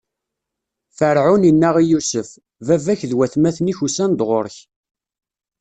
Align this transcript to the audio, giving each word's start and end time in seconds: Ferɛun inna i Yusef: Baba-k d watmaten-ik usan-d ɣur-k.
Ferɛun 0.97 1.47
inna 1.49 1.69
i 1.81 1.83
Yusef: 1.91 2.29
Baba-k 2.67 3.01
d 3.09 3.11
watmaten-ik 3.17 3.79
usan-d 3.85 4.19
ɣur-k. 4.29 4.57